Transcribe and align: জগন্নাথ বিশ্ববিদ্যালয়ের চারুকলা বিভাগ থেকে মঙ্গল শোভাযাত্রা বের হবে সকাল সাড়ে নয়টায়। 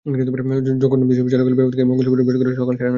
জগন্নাথ 0.83 1.07
বিশ্ববিদ্যালয়ের 1.09 1.29
চারুকলা 1.31 1.55
বিভাগ 1.57 1.67
থেকে 1.73 1.83
মঙ্গল 1.89 2.03
শোভাযাত্রা 2.05 2.27
বের 2.37 2.37
হবে 2.47 2.55
সকাল 2.57 2.57
সাড়ে 2.57 2.67
নয়টায়। 2.75 2.89